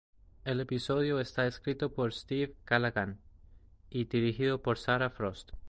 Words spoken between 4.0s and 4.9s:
dirigido por